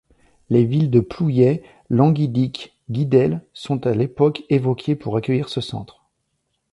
[0.49, 6.03] Les villes de Plouay, Languidic, Guidel sont à l'époque évoquées pour accueillir ce centre.